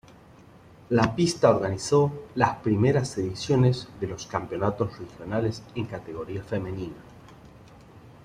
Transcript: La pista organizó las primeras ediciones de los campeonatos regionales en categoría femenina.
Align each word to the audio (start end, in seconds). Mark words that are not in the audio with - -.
La 0.89 1.15
pista 1.15 1.51
organizó 1.55 2.23
las 2.33 2.55
primeras 2.57 3.15
ediciones 3.19 3.87
de 3.99 4.07
los 4.07 4.25
campeonatos 4.25 4.97
regionales 4.97 5.61
en 5.75 5.85
categoría 5.85 6.41
femenina. 6.41 6.95